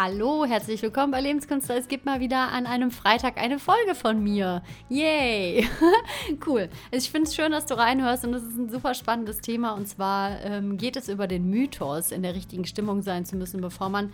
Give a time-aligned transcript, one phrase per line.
[0.00, 1.76] Hallo, herzlich willkommen bei Lebenskünstler.
[1.76, 4.62] Es gibt mal wieder an einem Freitag eine Folge von mir.
[4.88, 5.66] Yay!
[6.46, 6.68] cool.
[6.92, 9.72] Also ich finde es schön, dass du reinhörst und es ist ein super spannendes Thema.
[9.72, 13.60] Und zwar ähm, geht es über den Mythos, in der richtigen Stimmung sein zu müssen,
[13.60, 14.12] bevor man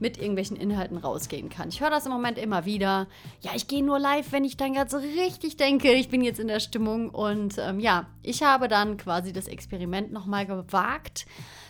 [0.00, 1.70] mit irgendwelchen Inhalten rausgehen kann.
[1.70, 3.06] Ich höre das im Moment immer wieder.
[3.40, 6.40] Ja, ich gehe nur live, wenn ich dann gerade so richtig denke, ich bin jetzt
[6.40, 7.08] in der Stimmung.
[7.08, 11.24] Und ähm, ja, ich habe dann quasi das Experiment nochmal gewagt,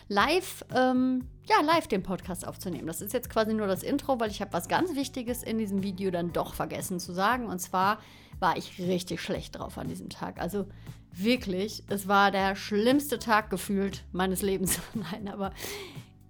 [0.09, 2.87] live, ähm, ja, live den Podcast aufzunehmen.
[2.87, 5.83] Das ist jetzt quasi nur das Intro, weil ich habe was ganz Wichtiges in diesem
[5.83, 7.47] Video dann doch vergessen zu sagen.
[7.47, 7.98] Und zwar
[8.38, 10.41] war ich richtig schlecht drauf an diesem Tag.
[10.41, 10.66] Also
[11.12, 14.80] wirklich, es war der schlimmste Tag gefühlt meines Lebens.
[14.95, 15.52] Nein, aber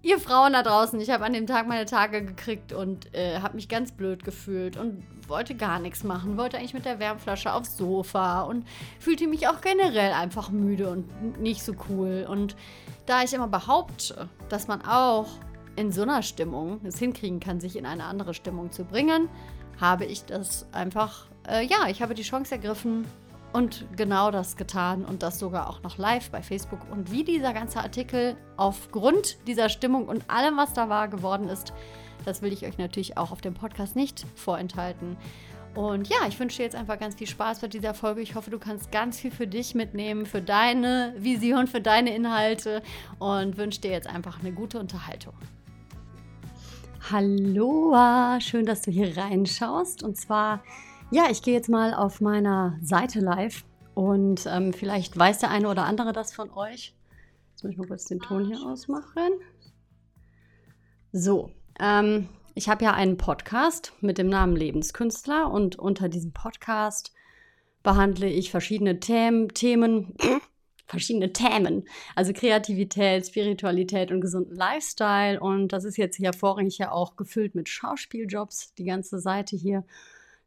[0.03, 3.55] ihr Frauen da draußen, ich habe an dem Tag meine Tage gekriegt und äh, habe
[3.55, 7.77] mich ganz blöd gefühlt und wollte gar nichts machen, wollte eigentlich mit der Wärmflasche aufs
[7.77, 8.67] Sofa und
[8.99, 12.27] fühlte mich auch generell einfach müde und nicht so cool.
[12.29, 12.57] Und
[13.07, 15.29] da ich immer behaupte, dass man auch
[15.77, 19.29] in so einer Stimmung es hinkriegen kann, sich in eine andere Stimmung zu bringen,
[19.81, 23.07] habe ich das einfach, äh, ja, ich habe die Chance ergriffen
[23.53, 26.81] und genau das getan und das sogar auch noch live bei Facebook.
[26.91, 31.73] Und wie dieser ganze Artikel aufgrund dieser Stimmung und allem, was da war, geworden ist,
[32.25, 35.17] das will ich euch natürlich auch auf dem Podcast nicht vorenthalten.
[35.75, 38.21] Und ja, ich wünsche dir jetzt einfach ganz viel Spaß bei dieser Folge.
[38.21, 42.83] Ich hoffe, du kannst ganz viel für dich mitnehmen, für deine Vision, für deine Inhalte
[43.19, 45.33] und wünsche dir jetzt einfach eine gute Unterhaltung.
[47.11, 47.97] Hallo,
[48.39, 50.03] schön, dass du hier reinschaust.
[50.03, 50.63] Und zwar
[51.13, 55.69] ja, ich gehe jetzt mal auf meiner Seite live und ähm, vielleicht weiß der eine
[55.69, 56.95] oder andere das von euch.
[57.51, 59.33] Jetzt muss ich mal kurz den Ton hier ausmachen.
[61.13, 67.13] So, ähm, ich habe ja einen Podcast mit dem Namen Lebenskünstler und unter diesem Podcast
[67.83, 70.17] behandle ich verschiedene Themen, Themen
[70.87, 75.39] verschiedene Themen, also Kreativität, Spiritualität und gesunden Lifestyle.
[75.41, 79.85] Und das ist jetzt hier vorrangig ja auch gefüllt mit Schauspieljobs, die ganze Seite hier.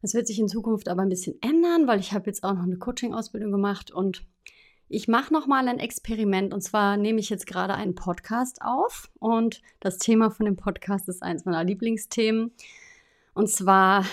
[0.02, 2.62] Das wird sich in Zukunft aber ein bisschen ändern, weil ich habe jetzt auch noch
[2.62, 4.24] eine Coaching-Ausbildung gemacht und
[4.88, 9.62] ich mache nochmal ein Experiment und zwar nehme ich jetzt gerade einen Podcast auf und
[9.80, 12.52] das Thema von dem Podcast ist eines meiner Lieblingsthemen
[13.34, 14.04] und zwar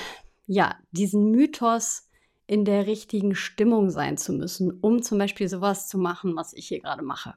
[0.47, 2.09] ja diesen Mythos
[2.47, 6.67] in der richtigen Stimmung sein zu müssen, um zum Beispiel sowas zu machen, was ich
[6.67, 7.35] hier gerade mache.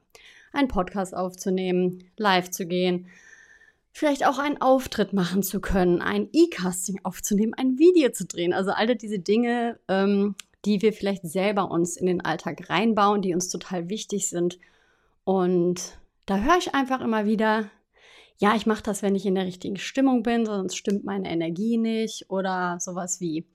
[0.51, 3.07] Einen Podcast aufzunehmen, live zu gehen
[3.97, 8.53] vielleicht auch einen Auftritt machen zu können, ein E-Casting aufzunehmen, ein Video zu drehen.
[8.53, 10.35] Also alle diese Dinge, ähm,
[10.65, 14.59] die wir vielleicht selber uns in den Alltag reinbauen, die uns total wichtig sind.
[15.23, 15.97] Und
[16.27, 17.71] da höre ich einfach immer wieder,
[18.37, 21.79] ja, ich mache das, wenn ich in der richtigen Stimmung bin, sonst stimmt meine Energie
[21.79, 23.47] nicht oder sowas wie,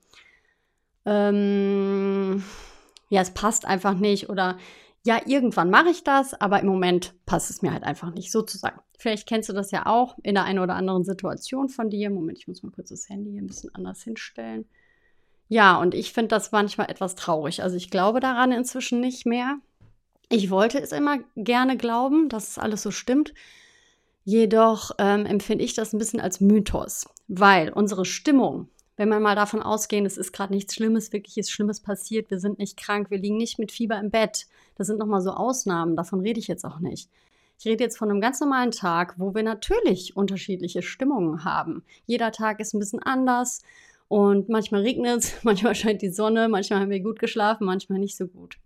[1.05, 2.43] ähm,
[3.07, 4.57] ja, es passt einfach nicht oder
[5.05, 8.79] ja, irgendwann mache ich das, aber im Moment passt es mir halt einfach nicht, sozusagen.
[8.97, 12.09] Vielleicht kennst du das ja auch in der einen oder anderen Situation von dir.
[12.09, 14.65] Moment, ich muss mal kurz das Handy hier ein bisschen anders hinstellen.
[15.49, 17.63] Ja, und ich finde das manchmal etwas traurig.
[17.63, 19.57] Also ich glaube daran inzwischen nicht mehr.
[20.29, 23.33] Ich wollte es immer gerne glauben, dass es alles so stimmt.
[24.23, 29.35] Jedoch ähm, empfinde ich das ein bisschen als Mythos, weil unsere Stimmung, wenn wir mal
[29.35, 33.17] davon ausgehen, es ist gerade nichts Schlimmes, wirkliches Schlimmes passiert, wir sind nicht krank, wir
[33.17, 34.45] liegen nicht mit Fieber im Bett.
[34.75, 37.09] Das sind nochmal so Ausnahmen, davon rede ich jetzt auch nicht.
[37.59, 41.83] Ich rede jetzt von einem ganz normalen Tag, wo wir natürlich unterschiedliche Stimmungen haben.
[42.05, 43.61] Jeder Tag ist ein bisschen anders
[44.07, 48.17] und manchmal regnet es, manchmal scheint die Sonne, manchmal haben wir gut geschlafen, manchmal nicht
[48.17, 48.57] so gut.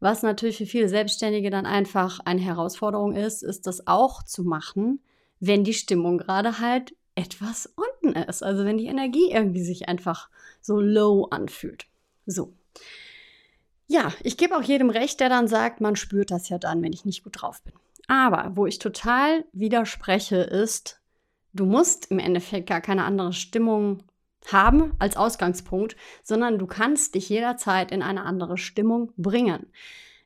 [0.00, 5.00] Was natürlich für viele Selbstständige dann einfach eine Herausforderung ist, ist das auch zu machen,
[5.40, 8.42] wenn die Stimmung gerade halt etwas unten ist.
[8.44, 10.30] Also wenn die Energie irgendwie sich einfach
[10.60, 11.86] so low anfühlt.
[12.26, 12.54] So.
[13.88, 16.92] Ja, ich gebe auch jedem recht, der dann sagt, man spürt das ja dann, wenn
[16.92, 17.72] ich nicht gut drauf bin.
[18.06, 21.00] Aber wo ich total widerspreche, ist,
[21.52, 24.04] du musst im Endeffekt gar keine andere Stimmung
[24.46, 29.66] haben als Ausgangspunkt, sondern du kannst dich jederzeit in eine andere Stimmung bringen.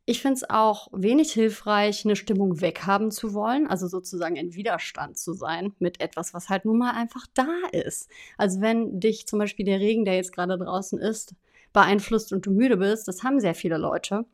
[0.04, 5.16] Ich finde es auch wenig hilfreich, eine Stimmung weghaben zu wollen, also sozusagen in Widerstand
[5.16, 8.08] zu sein mit etwas, was halt nun mal einfach da ist.
[8.36, 11.34] Also wenn dich zum Beispiel der Regen, der jetzt gerade draußen ist,
[11.72, 14.24] beeinflusst und du müde bist, das haben sehr viele Leute,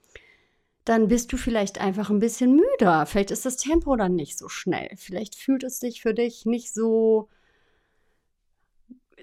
[0.84, 3.04] dann bist du vielleicht einfach ein bisschen müder.
[3.04, 4.88] Vielleicht ist das Tempo dann nicht so schnell.
[4.96, 7.28] Vielleicht fühlt es sich für dich nicht so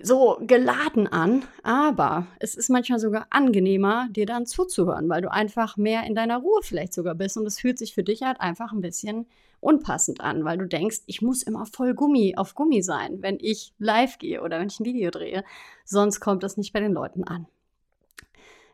[0.01, 5.77] so geladen an, aber es ist manchmal sogar angenehmer, dir dann zuzuhören, weil du einfach
[5.77, 8.71] mehr in deiner Ruhe vielleicht sogar bist und es fühlt sich für dich halt einfach
[8.71, 9.25] ein bisschen
[9.59, 13.73] unpassend an, weil du denkst, ich muss immer voll Gummi auf Gummi sein, wenn ich
[13.79, 15.43] live gehe oder wenn ich ein Video drehe,
[15.85, 17.47] sonst kommt es nicht bei den Leuten an.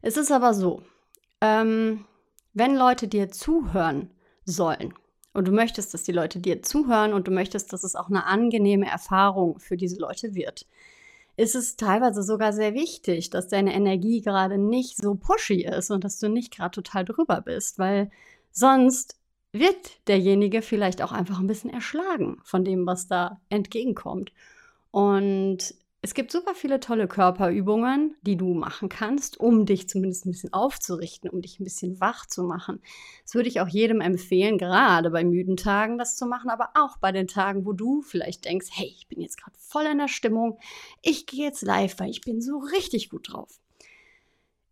[0.02, 0.82] Es ist aber so,
[1.40, 2.06] ähm,
[2.54, 4.10] wenn Leute dir zuhören
[4.46, 4.94] sollen,
[5.34, 8.26] und du möchtest, dass die Leute dir zuhören und du möchtest, dass es auch eine
[8.26, 10.66] angenehme Erfahrung für diese Leute wird,
[11.42, 16.04] ist es teilweise sogar sehr wichtig, dass deine Energie gerade nicht so pushy ist und
[16.04, 18.12] dass du nicht gerade total drüber bist, weil
[18.52, 19.18] sonst
[19.52, 24.32] wird derjenige vielleicht auch einfach ein bisschen erschlagen von dem, was da entgegenkommt.
[24.92, 30.32] Und es gibt super viele tolle Körperübungen, die du machen kannst, um dich zumindest ein
[30.32, 32.82] bisschen aufzurichten, um dich ein bisschen wach zu machen.
[33.24, 36.98] Das würde ich auch jedem empfehlen, gerade bei müden Tagen das zu machen, aber auch
[36.98, 40.08] bei den Tagen, wo du vielleicht denkst, hey, ich bin jetzt gerade voll in der
[40.08, 40.58] Stimmung,
[41.04, 43.60] ich gehe jetzt live, weil ich bin so richtig gut drauf.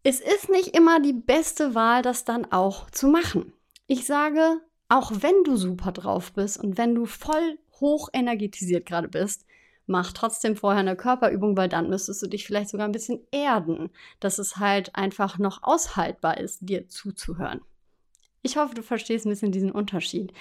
[0.02, 3.54] Es ist nicht immer die beste Wahl, das dann auch zu machen.
[3.86, 9.10] Ich sage, auch wenn du super drauf bist und wenn du voll hoch energetisiert gerade
[9.10, 9.46] bist,
[9.90, 13.90] mach trotzdem vorher eine Körperübung, weil dann müsstest du dich vielleicht sogar ein bisschen erden,
[14.20, 17.62] dass es halt einfach noch aushaltbar ist, dir zuzuhören.
[18.42, 20.32] Ich hoffe, du verstehst ein bisschen diesen Unterschied.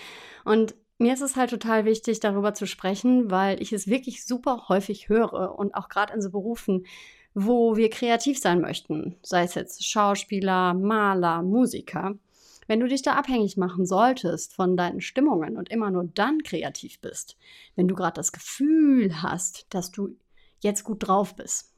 [0.44, 4.66] Und mir ist es halt total wichtig, darüber zu sprechen, weil ich es wirklich super
[4.68, 6.86] häufig höre und auch gerade in so Berufen,
[7.34, 12.14] wo wir kreativ sein möchten, sei es jetzt Schauspieler, Maler, Musiker,
[12.68, 17.00] wenn du dich da abhängig machen solltest von deinen Stimmungen und immer nur dann kreativ
[17.00, 17.36] bist,
[17.74, 20.16] wenn du gerade das Gefühl hast, dass du
[20.60, 21.72] jetzt gut drauf bist.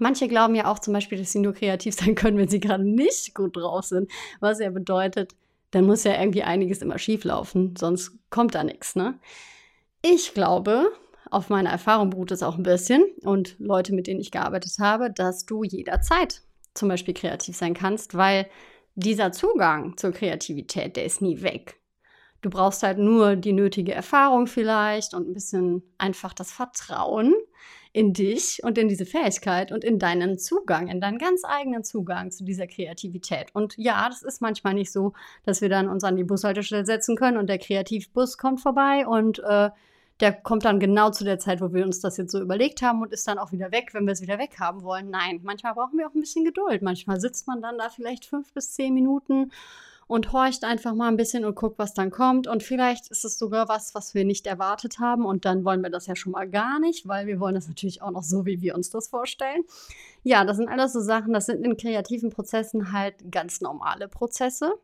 [0.00, 2.84] Manche glauben ja auch zum Beispiel, dass sie nur kreativ sein können, wenn sie gerade
[2.84, 4.10] nicht gut drauf sind,
[4.40, 5.36] was ja bedeutet,
[5.70, 8.96] dann muss ja irgendwie einiges immer schief laufen, sonst kommt da nichts.
[8.96, 9.18] Ne?
[10.02, 10.92] Ich glaube,
[11.30, 15.10] auf meiner Erfahrung beruht es auch ein bisschen und Leute, mit denen ich gearbeitet habe,
[15.10, 16.42] dass du jederzeit
[16.74, 18.46] zum Beispiel kreativ sein kannst, weil
[18.94, 21.80] dieser Zugang zur Kreativität, der ist nie weg.
[22.42, 27.34] Du brauchst halt nur die nötige Erfahrung vielleicht und ein bisschen einfach das Vertrauen
[27.94, 32.32] in dich und in diese Fähigkeit und in deinen Zugang, in deinen ganz eigenen Zugang
[32.32, 33.46] zu dieser Kreativität.
[33.54, 35.12] Und ja, das ist manchmal nicht so,
[35.44, 39.38] dass wir dann uns an die Bushaltestelle setzen können und der Kreativbus kommt vorbei und
[39.38, 39.70] äh,
[40.20, 43.02] der kommt dann genau zu der Zeit, wo wir uns das jetzt so überlegt haben
[43.02, 45.10] und ist dann auch wieder weg, wenn wir es wieder weg haben wollen.
[45.10, 46.82] Nein, manchmal brauchen wir auch ein bisschen Geduld.
[46.82, 49.50] Manchmal sitzt man dann da vielleicht fünf bis zehn Minuten
[50.06, 52.46] und horcht einfach mal ein bisschen und guckt, was dann kommt.
[52.46, 55.24] Und vielleicht ist es sogar was, was wir nicht erwartet haben.
[55.24, 58.02] Und dann wollen wir das ja schon mal gar nicht, weil wir wollen das natürlich
[58.02, 59.62] auch noch so, wie wir uns das vorstellen.
[60.22, 64.74] Ja, das sind alles so Sachen, das sind in kreativen Prozessen halt ganz normale Prozesse.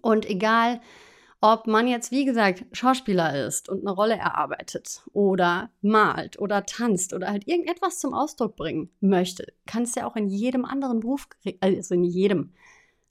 [0.00, 0.80] Und egal,
[1.44, 7.12] ob man jetzt, wie gesagt, Schauspieler ist und eine Rolle erarbeitet oder malt oder tanzt
[7.12, 11.28] oder halt irgendetwas zum Ausdruck bringen möchte, kannst ja auch in jedem anderen Beruf,
[11.60, 12.54] also in jedem.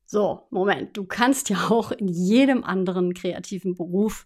[0.07, 4.25] So, Moment, du kannst ja auch in jedem anderen kreativen Beruf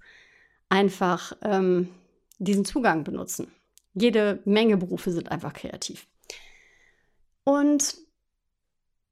[0.70, 1.90] einfach ähm,
[2.40, 3.52] diesen Zugang benutzen.
[3.94, 6.08] Jede Menge Berufe sind einfach kreativ.
[7.44, 7.98] Und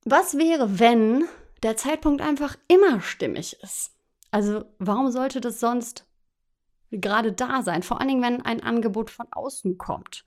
[0.05, 1.25] was wäre, wenn
[1.63, 3.91] der Zeitpunkt einfach immer stimmig ist?
[4.35, 6.05] Also warum sollte das sonst
[6.91, 7.83] gerade da sein?
[7.83, 10.25] Vor allen Dingen, wenn ein Angebot von außen kommt.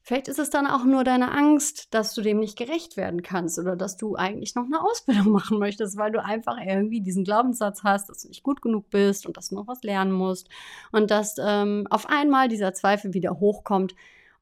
[0.00, 3.58] Vielleicht ist es dann auch nur deine Angst, dass du dem nicht gerecht werden kannst
[3.58, 7.82] oder dass du eigentlich noch eine Ausbildung machen möchtest, weil du einfach irgendwie diesen Glaubenssatz
[7.84, 10.48] hast, dass du nicht gut genug bist und dass du noch was lernen musst
[10.90, 13.94] und dass ähm, auf einmal dieser Zweifel wieder hochkommt,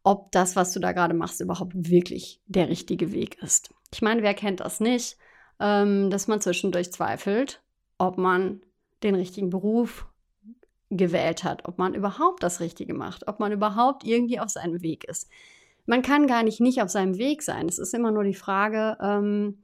[0.05, 3.75] ob das, was du da gerade machst, überhaupt wirklich der richtige Weg ist.
[3.93, 5.17] Ich meine, wer kennt das nicht,
[5.59, 7.61] ähm, dass man zwischendurch zweifelt,
[7.99, 8.61] ob man
[9.03, 10.07] den richtigen Beruf
[10.91, 15.05] gewählt hat, ob man überhaupt das Richtige macht, ob man überhaupt irgendwie auf seinem Weg
[15.05, 15.29] ist.
[15.85, 17.69] Man kann gar nicht nicht auf seinem Weg sein.
[17.69, 19.63] Es ist immer nur die Frage, ähm,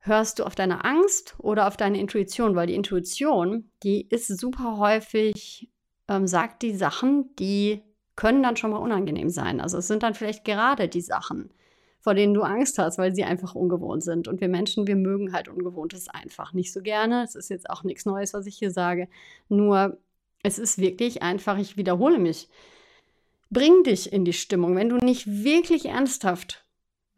[0.00, 2.56] hörst du auf deine Angst oder auf deine Intuition?
[2.56, 5.70] Weil die Intuition, die ist super häufig,
[6.08, 7.82] ähm, sagt die Sachen, die
[8.16, 9.60] können dann schon mal unangenehm sein.
[9.60, 11.50] Also es sind dann vielleicht gerade die Sachen,
[12.02, 14.28] vor denen du Angst hast, weil sie einfach ungewohnt sind.
[14.28, 17.22] Und wir Menschen, wir mögen halt Ungewohntes einfach nicht so gerne.
[17.22, 19.08] Es ist jetzt auch nichts Neues, was ich hier sage.
[19.48, 19.98] Nur
[20.42, 22.48] es ist wirklich einfach, ich wiederhole mich.
[23.50, 26.64] Bring dich in die Stimmung, wenn du nicht wirklich ernsthaft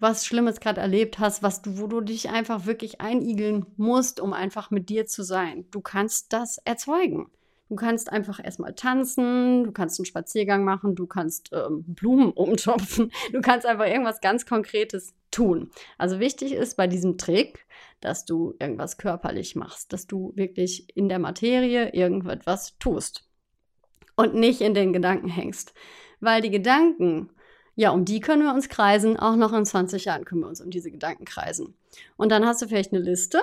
[0.05, 4.33] was Schlimmes gerade erlebt hast, was du, wo du dich einfach wirklich einigeln musst, um
[4.33, 5.65] einfach mit dir zu sein.
[5.71, 7.31] Du kannst das erzeugen.
[7.75, 13.11] Du kannst einfach erstmal tanzen, du kannst einen Spaziergang machen, du kannst ähm, Blumen umtopfen,
[13.33, 15.73] du kannst einfach irgendwas ganz Konkretes tun.
[15.99, 17.67] Also wichtig ist bei diesem Trick,
[17.99, 23.29] dass du irgendwas körperlich machst, dass du wirklich in der Materie irgendetwas tust
[24.15, 25.75] und nicht in den Gedanken hängst.
[26.21, 27.31] Weil die Gedanken,
[27.75, 30.61] ja, um die können wir uns kreisen, auch noch in 20 Jahren können wir uns
[30.61, 31.75] um diese Gedanken kreisen.
[32.17, 33.43] Und dann hast du vielleicht eine Liste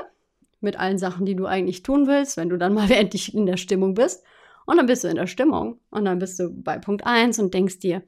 [0.61, 3.57] mit allen Sachen, die du eigentlich tun willst, wenn du dann mal endlich in der
[3.57, 4.23] Stimmung bist.
[4.65, 7.53] Und dann bist du in der Stimmung und dann bist du bei Punkt 1 und
[7.53, 8.03] denkst dir,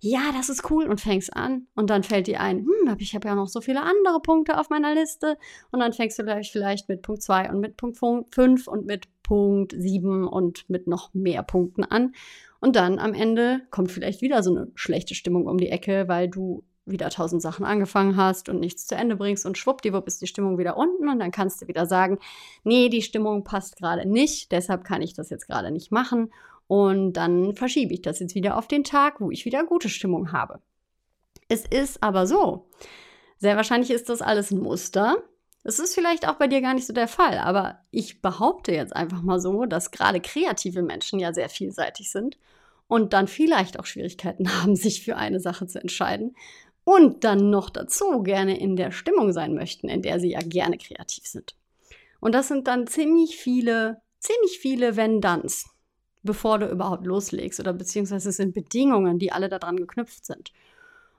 [0.00, 1.66] ja, das ist cool und fängst an.
[1.74, 4.68] Und dann fällt dir ein, hm, ich habe ja noch so viele andere Punkte auf
[4.68, 5.38] meiner Liste.
[5.70, 9.08] Und dann fängst du gleich vielleicht mit Punkt 2 und mit Punkt 5 und mit
[9.22, 12.12] Punkt 7 und mit noch mehr Punkten an.
[12.60, 16.28] Und dann am Ende kommt vielleicht wieder so eine schlechte Stimmung um die Ecke, weil
[16.28, 20.26] du wieder tausend Sachen angefangen hast und nichts zu Ende bringst und schwuppdiwupp ist die
[20.26, 22.18] Stimmung wieder unten und dann kannst du wieder sagen,
[22.64, 26.32] nee, die Stimmung passt gerade nicht, deshalb kann ich das jetzt gerade nicht machen
[26.68, 30.32] und dann verschiebe ich das jetzt wieder auf den Tag, wo ich wieder gute Stimmung
[30.32, 30.60] habe.
[31.48, 32.68] Es ist aber so,
[33.38, 35.16] sehr wahrscheinlich ist das alles ein Muster.
[35.62, 38.94] Es ist vielleicht auch bei dir gar nicht so der Fall, aber ich behaupte jetzt
[38.94, 42.38] einfach mal so, dass gerade kreative Menschen ja sehr vielseitig sind
[42.88, 46.34] und dann vielleicht auch Schwierigkeiten haben, sich für eine Sache zu entscheiden
[46.86, 50.78] und dann noch dazu gerne in der Stimmung sein möchten, in der sie ja gerne
[50.78, 51.56] kreativ sind.
[52.20, 55.68] Und das sind dann ziemlich viele, ziemlich viele Wenn-Danns,
[56.22, 60.52] bevor du überhaupt loslegst oder beziehungsweise es sind Bedingungen, die alle daran geknüpft sind.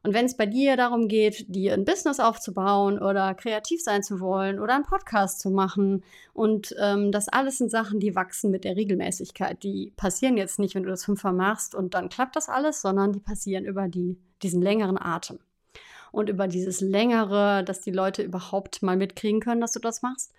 [0.03, 4.21] Und wenn es bei dir darum geht, dir ein Business aufzubauen oder kreativ sein zu
[4.21, 8.63] wollen oder einen Podcast zu machen und ähm, das alles sind Sachen, die wachsen mit
[8.63, 9.61] der Regelmäßigkeit.
[9.63, 13.11] Die passieren jetzt nicht, wenn du das fünfmal machst und dann klappt das alles, sondern
[13.11, 15.39] die passieren über die, diesen längeren Atem
[16.11, 20.33] und über dieses längere, dass die Leute überhaupt mal mitkriegen können, dass du das machst,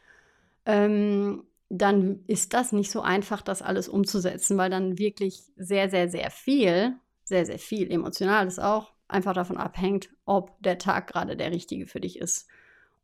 [0.67, 6.09] ähm, dann ist das nicht so einfach, das alles umzusetzen, weil dann wirklich sehr, sehr,
[6.09, 11.51] sehr viel, sehr, sehr viel emotionales auch einfach davon abhängt, ob der Tag gerade der
[11.51, 12.47] richtige für dich ist.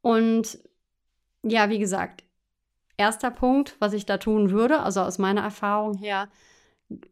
[0.02, 0.58] Und
[1.42, 2.24] ja, wie gesagt,
[2.96, 6.28] erster Punkt, was ich da tun würde, also aus meiner Erfahrung her,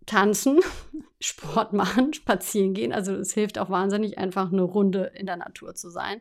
[0.07, 0.61] tanzen,
[1.21, 2.93] Sport machen, spazieren gehen.
[2.93, 6.21] Also es hilft auch wahnsinnig, einfach eine Runde in der Natur zu sein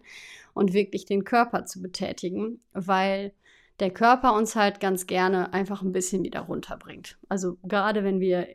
[0.54, 3.34] und wirklich den Körper zu betätigen, weil
[3.80, 7.18] der Körper uns halt ganz gerne einfach ein bisschen wieder runterbringt.
[7.30, 8.48] Also gerade wenn wir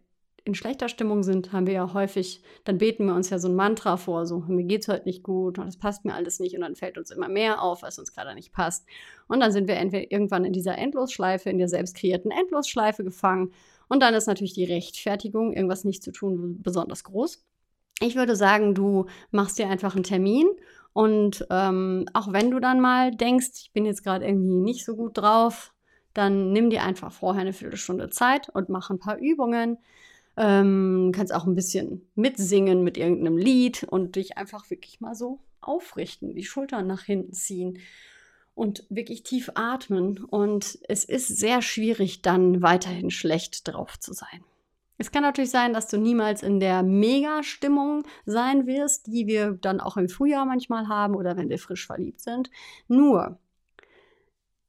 [0.47, 3.57] in schlechter Stimmung sind, haben wir ja häufig, dann beten wir uns ja so ein
[3.57, 6.55] Mantra vor, so mir geht es heute nicht gut und das passt mir alles nicht
[6.55, 8.87] und dann fällt uns immer mehr auf, was uns gerade nicht passt.
[9.27, 13.53] Und dann sind wir entweder irgendwann in dieser Endlosschleife, in der selbst kreierten Endlosschleife gefangen
[13.89, 17.45] und dann ist natürlich die Rechtfertigung, irgendwas nicht zu tun, besonders groß.
[18.01, 20.47] Ich würde sagen, du machst dir einfach einen Termin
[20.93, 24.97] und ähm, auch wenn du dann mal denkst, ich bin jetzt gerade irgendwie nicht so
[24.97, 25.73] gut drauf,
[26.15, 29.79] dann nimm dir einfach vorher eine Viertelstunde Zeit und mach ein paar Übungen.
[30.39, 35.41] Ähm, kannst auch ein bisschen mitsingen mit irgendeinem Lied und dich einfach wirklich mal so
[35.61, 37.79] aufrichten, die Schultern nach hinten ziehen
[38.57, 40.25] und wirklich tief atmen.
[40.25, 44.43] Und es ist sehr schwierig, dann weiterhin schlecht drauf zu sein.
[44.99, 49.79] Es kann natürlich sein, dass du niemals in der Mega-Stimmung sein wirst, die wir dann
[49.79, 52.51] auch im Frühjahr manchmal haben oder wenn wir frisch verliebt sind.
[52.89, 53.39] Nur,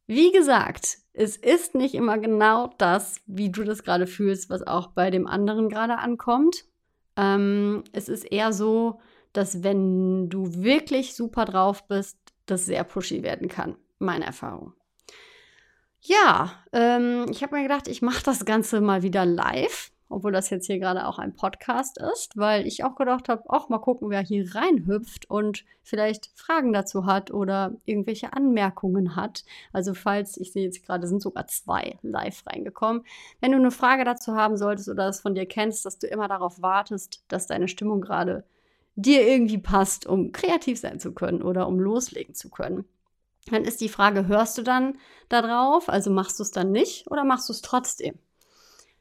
[0.05, 4.87] wie gesagt, es ist nicht immer genau das, wie du das gerade fühlst, was auch
[4.87, 6.65] bei dem anderen gerade ankommt.
[7.15, 8.99] Ähm, es ist eher so,
[9.31, 12.17] dass wenn du wirklich super drauf bist,
[12.47, 13.75] das sehr pushy werden kann.
[13.99, 14.73] Meine Erfahrung.
[16.01, 20.49] Ja, ähm, ich habe mir gedacht, ich mache das Ganze mal wieder live, obwohl das
[20.49, 24.09] jetzt hier gerade auch ein Podcast ist, weil ich auch gedacht habe, auch mal gucken,
[24.09, 29.43] wer hier reinhüpft und vielleicht Fragen dazu hat oder irgendwelche Anmerkungen hat.
[29.73, 33.03] Also falls, ich sehe jetzt gerade, sind sogar zwei live reingekommen.
[33.41, 36.27] Wenn du eine Frage dazu haben solltest oder das von dir kennst, dass du immer
[36.27, 38.45] darauf wartest, dass deine Stimmung gerade
[38.97, 42.85] dir irgendwie passt, um kreativ sein zu können oder um loslegen zu können
[43.51, 44.97] dann ist die Frage, hörst du dann
[45.29, 45.89] darauf?
[45.89, 48.15] Also machst du es dann nicht oder machst du es trotzdem?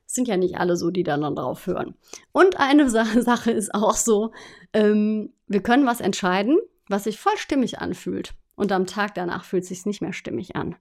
[0.06, 1.94] Es sind ja nicht alle so, die dann drauf hören.
[2.32, 4.32] Und eine Sache ist auch so,
[4.72, 8.34] ähm, wir können was entscheiden, was sich voll stimmig anfühlt.
[8.54, 10.76] Und am Tag danach fühlt es sich nicht mehr stimmig an.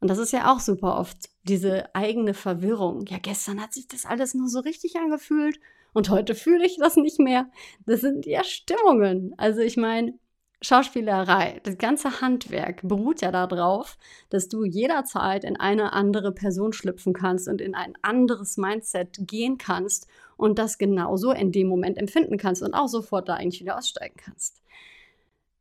[0.00, 3.06] Und das ist ja auch super oft diese eigene Verwirrung.
[3.06, 5.58] Ja, gestern hat sich das alles nur so richtig angefühlt
[5.96, 7.46] und heute fühle ich das nicht mehr.
[7.86, 9.32] Das sind ja Stimmungen.
[9.38, 10.12] Also ich meine,
[10.60, 13.96] Schauspielerei, das ganze Handwerk beruht ja darauf,
[14.28, 19.56] dass du jederzeit in eine andere Person schlüpfen kannst und in ein anderes Mindset gehen
[19.56, 23.78] kannst und das genauso in dem Moment empfinden kannst und auch sofort da eigentlich wieder
[23.78, 24.60] aussteigen kannst.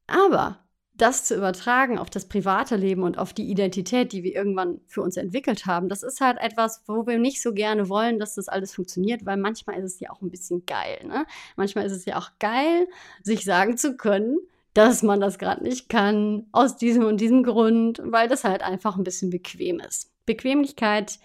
[0.06, 0.65] Aber
[0.98, 5.02] das zu übertragen auf das private Leben und auf die Identität, die wir irgendwann für
[5.02, 8.48] uns entwickelt haben, das ist halt etwas, wo wir nicht so gerne wollen, dass das
[8.48, 11.00] alles funktioniert, weil manchmal ist es ja auch ein bisschen geil.
[11.06, 11.26] Ne?
[11.56, 12.88] Manchmal ist es ja auch geil,
[13.24, 14.38] sich sagen zu können,
[14.74, 18.98] dass man das gerade nicht kann, aus diesem und diesem Grund, weil das halt einfach
[18.98, 20.12] ein bisschen bequem ist.
[20.26, 21.20] Bequemlichkeit,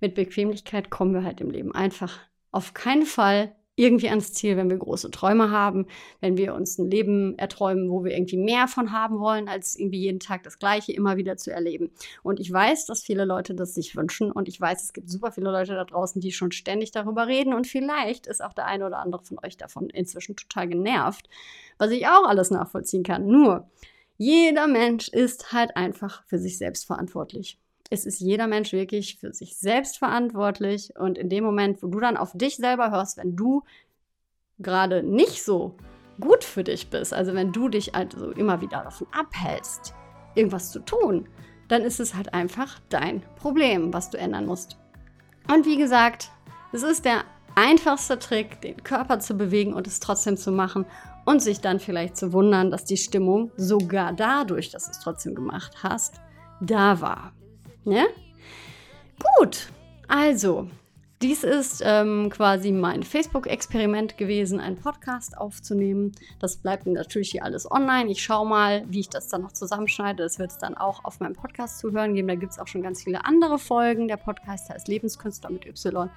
[0.00, 2.18] mit Bequemlichkeit kommen wir halt im Leben einfach
[2.50, 5.86] auf keinen Fall irgendwie ans Ziel, wenn wir große Träume haben,
[6.20, 10.00] wenn wir uns ein Leben erträumen, wo wir irgendwie mehr von haben wollen, als irgendwie
[10.00, 11.90] jeden Tag das Gleiche immer wieder zu erleben.
[12.22, 15.30] Und ich weiß, dass viele Leute das sich wünschen und ich weiß, es gibt super
[15.30, 18.86] viele Leute da draußen, die schon ständig darüber reden und vielleicht ist auch der eine
[18.86, 21.28] oder andere von euch davon inzwischen total genervt,
[21.76, 23.26] was ich auch alles nachvollziehen kann.
[23.26, 23.68] Nur,
[24.16, 27.58] jeder Mensch ist halt einfach für sich selbst verantwortlich
[27.90, 30.92] es ist jeder Mensch wirklich für sich selbst verantwortlich.
[30.98, 33.62] Und in dem Moment, wo du dann auf dich selber hörst, wenn du
[34.58, 35.76] gerade nicht so
[36.20, 39.94] gut für dich bist, also wenn du dich also immer wieder davon abhältst,
[40.34, 41.28] irgendwas zu tun,
[41.68, 44.78] dann ist es halt einfach dein Problem, was du ändern musst.
[45.52, 46.30] Und wie gesagt,
[46.72, 47.24] es ist der
[47.54, 50.86] einfachste Trick, den Körper zu bewegen und es trotzdem zu machen
[51.24, 55.34] und sich dann vielleicht zu wundern, dass die Stimmung sogar dadurch, dass du es trotzdem
[55.34, 56.20] gemacht hast,
[56.60, 57.32] da war.
[57.86, 58.06] Ne?
[59.38, 59.68] Gut,
[60.08, 60.68] also,
[61.22, 66.12] dies ist ähm, quasi mein Facebook-Experiment gewesen, einen Podcast aufzunehmen.
[66.40, 68.10] Das bleibt natürlich hier alles online.
[68.10, 70.22] Ich schaue mal, wie ich das dann noch zusammenschneide.
[70.22, 72.28] Das wird es dann auch auf meinem Podcast zu hören geben.
[72.28, 74.08] Da gibt es auch schon ganz viele andere Folgen.
[74.08, 76.10] Der Podcast heißt Lebenskünstler mit Y.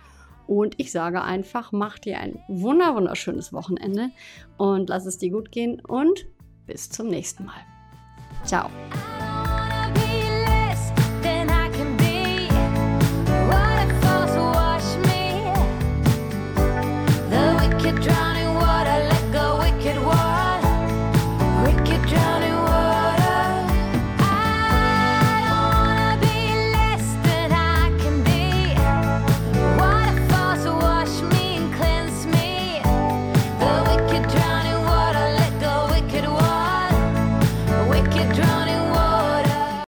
[0.47, 4.09] Und ich sage einfach, mach dir ein wunder wunderschönes Wochenende
[4.57, 6.25] und lass es dir gut gehen und
[6.65, 7.61] bis zum nächsten Mal.
[8.43, 8.69] Ciao.